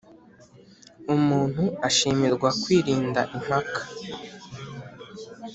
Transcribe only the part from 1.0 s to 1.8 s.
Umuntu